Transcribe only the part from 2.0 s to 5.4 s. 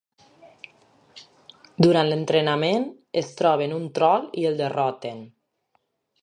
l'entrenament, es troben un trol i el derroten.